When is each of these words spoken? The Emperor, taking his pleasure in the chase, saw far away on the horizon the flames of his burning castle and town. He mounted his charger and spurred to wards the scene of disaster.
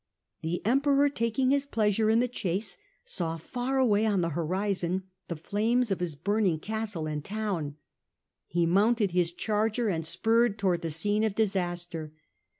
The 0.41 0.65
Emperor, 0.65 1.09
taking 1.09 1.51
his 1.51 1.67
pleasure 1.67 2.09
in 2.09 2.21
the 2.21 2.27
chase, 2.27 2.75
saw 3.05 3.37
far 3.37 3.77
away 3.77 4.03
on 4.07 4.21
the 4.21 4.29
horizon 4.29 5.03
the 5.27 5.35
flames 5.35 5.91
of 5.91 5.99
his 5.99 6.15
burning 6.15 6.57
castle 6.57 7.05
and 7.05 7.23
town. 7.23 7.75
He 8.47 8.65
mounted 8.65 9.11
his 9.11 9.31
charger 9.31 9.89
and 9.89 10.03
spurred 10.03 10.57
to 10.57 10.65
wards 10.65 10.81
the 10.81 10.89
scene 10.89 11.23
of 11.23 11.35
disaster. 11.35 12.13